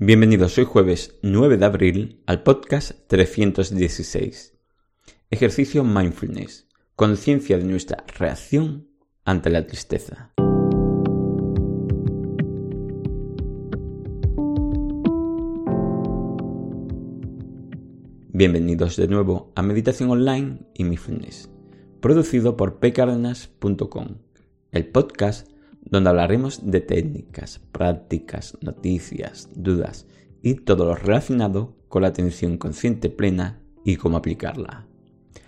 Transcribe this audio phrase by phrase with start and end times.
[0.00, 4.56] Bienvenidos hoy jueves 9 de abril al podcast 316.
[5.28, 6.68] Ejercicio Mindfulness.
[6.94, 8.86] Conciencia de nuestra reacción
[9.24, 10.32] ante la tristeza.
[18.28, 21.50] Bienvenidos de nuevo a Meditación Online y Mindfulness,
[22.00, 24.18] producido por pcardenas.com,
[24.70, 25.50] el podcast
[25.90, 30.06] donde hablaremos de técnicas, prácticas, noticias, dudas
[30.42, 34.86] y todo lo relacionado con la atención consciente plena y cómo aplicarla.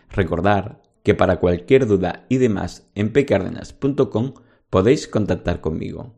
[0.09, 4.35] Recordar que para cualquier duda y demás en pcardenas.com
[4.69, 6.15] podéis contactar conmigo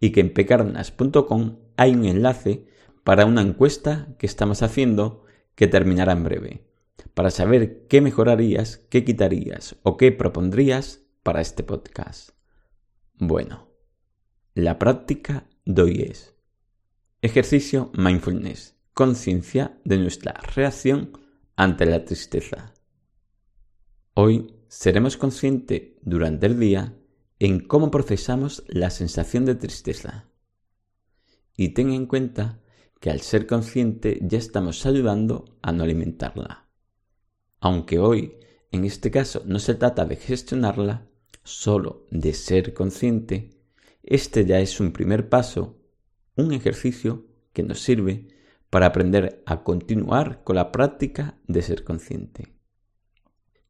[0.00, 2.66] y que en pcardenas.com hay un enlace
[3.04, 5.24] para una encuesta que estamos haciendo
[5.54, 6.66] que terminará en breve,
[7.14, 12.33] para saber qué mejorarías, qué quitarías o qué propondrías para este podcast.
[13.18, 13.68] Bueno,
[14.54, 16.34] la práctica de hoy es
[17.22, 21.12] ejercicio mindfulness, conciencia de nuestra reacción
[21.54, 22.74] ante la tristeza.
[24.14, 26.98] Hoy seremos conscientes durante el día
[27.38, 30.28] en cómo procesamos la sensación de tristeza.
[31.56, 32.60] Y ten en cuenta
[33.00, 36.68] que al ser consciente ya estamos ayudando a no alimentarla.
[37.60, 38.40] Aunque hoy,
[38.72, 41.08] en este caso, no se trata de gestionarla,
[41.44, 43.50] solo de ser consciente,
[44.02, 45.78] este ya es un primer paso,
[46.36, 48.28] un ejercicio que nos sirve
[48.70, 52.54] para aprender a continuar con la práctica de ser consciente.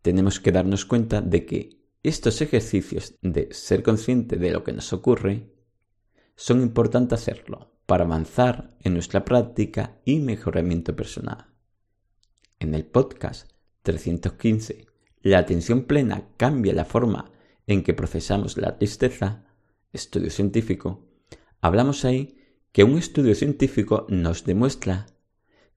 [0.01, 4.93] Tenemos que darnos cuenta de que estos ejercicios de ser consciente de lo que nos
[4.93, 5.53] ocurre
[6.37, 11.47] son importantes hacerlo para avanzar en nuestra práctica y mejoramiento personal.
[12.59, 13.51] En el podcast
[13.83, 14.87] 315,
[15.23, 17.31] la atención plena cambia la forma
[17.67, 19.45] en que procesamos la tristeza,
[19.93, 21.07] estudio científico,
[21.61, 22.37] hablamos ahí
[22.73, 25.07] que un estudio científico nos demuestra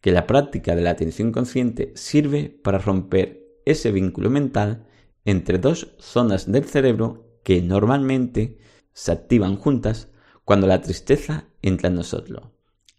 [0.02, 4.88] que la práctica de la atención consciente sirve para romper ese vínculo mental
[5.26, 8.58] entre dos zonas del cerebro que normalmente
[8.94, 10.10] se activan juntas
[10.44, 12.48] cuando la tristeza entra en nosotros.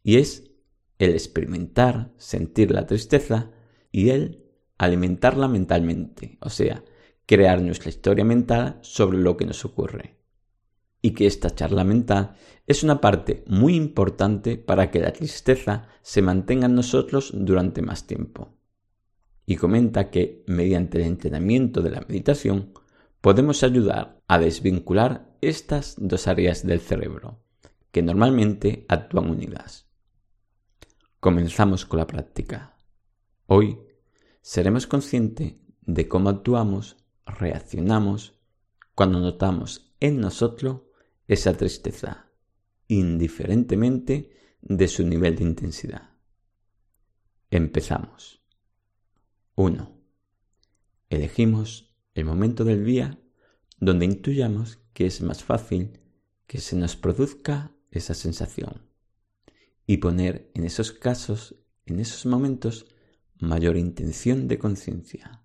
[0.03, 0.51] Y es
[0.99, 3.51] el experimentar, sentir la tristeza
[3.91, 4.45] y el
[4.77, 6.85] alimentarla mentalmente, o sea,
[7.29, 10.17] crear nuestra historia mental sobre lo que nos ocurre.
[11.03, 12.35] Y que esta charla mental
[12.67, 18.07] es una parte muy importante para que la tristeza se mantenga en nosotros durante más
[18.07, 18.57] tiempo.
[19.45, 22.73] Y comenta que mediante el entrenamiento de la meditación
[23.21, 27.45] podemos ayudar a desvincular estas dos áreas del cerebro,
[27.93, 29.87] que normalmente actúan unidas.
[31.21, 32.75] Comenzamos con la práctica.
[33.47, 33.79] Hoy
[34.41, 36.97] seremos conscientes de cómo actuamos
[37.29, 38.39] reaccionamos
[38.95, 40.83] cuando notamos en nosotros
[41.27, 42.31] esa tristeza,
[42.89, 44.31] indiferentemente
[44.61, 46.11] de su nivel de intensidad.
[47.51, 48.43] Empezamos.
[49.55, 49.99] 1.
[51.11, 53.19] Elegimos el momento del día
[53.79, 56.01] donde intuyamos que es más fácil
[56.47, 58.89] que se nos produzca esa sensación
[59.87, 61.57] y poner en esos casos,
[61.87, 62.87] en esos momentos,
[63.39, 65.45] mayor intención de conciencia.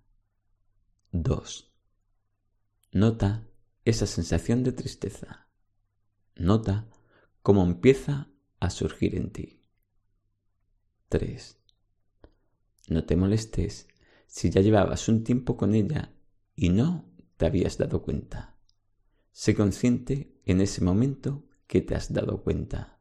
[1.12, 1.73] 2.
[2.94, 3.44] Nota
[3.84, 5.48] esa sensación de tristeza.
[6.36, 6.88] Nota
[7.42, 9.62] cómo empieza a surgir en ti.
[11.08, 11.58] 3.
[12.90, 13.88] No te molestes
[14.28, 16.14] si ya llevabas un tiempo con ella
[16.54, 18.60] y no te habías dado cuenta.
[19.32, 23.00] Sé consciente en ese momento que te has dado cuenta.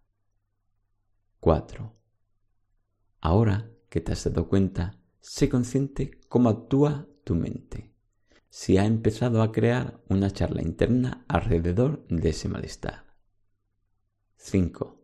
[1.39, 1.95] 4.
[3.21, 7.92] Ahora que te has dado cuenta, sé consciente cómo actúa tu mente
[8.55, 13.15] si ha empezado a crear una charla interna alrededor de ese malestar.
[14.37, 15.01] 5.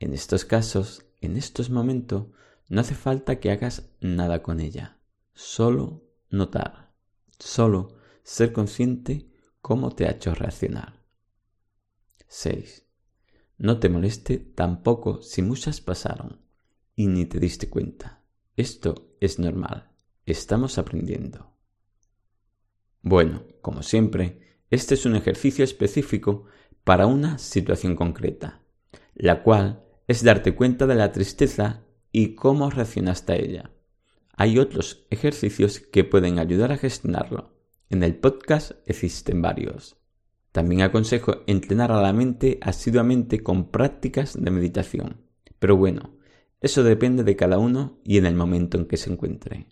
[0.00, 2.26] En estos casos, en estos momentos,
[2.68, 4.98] no hace falta que hagas nada con ella,
[5.32, 6.92] solo notar,
[7.38, 11.02] solo ser consciente cómo te ha hecho reaccionar.
[12.26, 12.84] 6.
[13.56, 16.42] No te moleste tampoco si muchas pasaron
[16.94, 18.22] y ni te diste cuenta.
[18.56, 19.90] Esto es normal,
[20.26, 21.57] estamos aprendiendo.
[23.02, 24.40] Bueno, como siempre,
[24.70, 26.44] este es un ejercicio específico
[26.84, 28.62] para una situación concreta,
[29.14, 33.70] la cual es darte cuenta de la tristeza y cómo reaccionaste a ella.
[34.36, 37.54] Hay otros ejercicios que pueden ayudar a gestionarlo.
[37.90, 39.96] En el podcast existen varios.
[40.52, 45.24] También aconsejo entrenar a la mente asiduamente con prácticas de meditación.
[45.58, 46.18] Pero bueno,
[46.60, 49.66] eso depende de cada uno y en el momento en que se encuentre.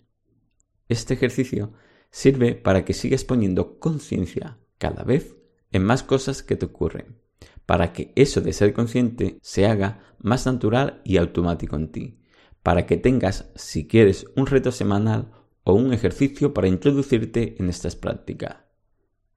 [0.87, 1.73] Este ejercicio
[2.11, 5.35] sirve para que sigas poniendo conciencia cada vez
[5.71, 7.19] en más cosas que te ocurren,
[7.65, 12.19] para que eso de ser consciente se haga más natural y automático en ti,
[12.63, 15.31] para que tengas, si quieres, un reto semanal
[15.63, 18.57] o un ejercicio para introducirte en estas prácticas.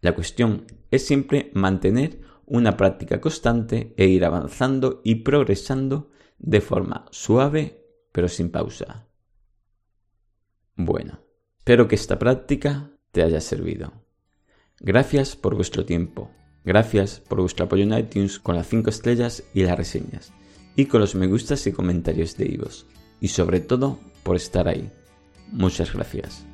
[0.00, 7.06] La cuestión es siempre mantener una práctica constante e ir avanzando y progresando de forma
[7.10, 7.80] suave
[8.12, 9.06] pero sin pausa.
[10.76, 11.20] Bueno,
[11.70, 13.92] espero que esta práctica te haya servido.
[14.80, 16.28] Gracias por vuestro tiempo.
[16.64, 20.32] Gracias por vuestro apoyo en iTunes con las 5 estrellas y las reseñas.
[20.74, 22.86] Y con los me gustas y comentarios de Ivos.
[23.20, 24.90] Y sobre todo, por estar ahí.
[25.52, 26.44] Muchas gracias.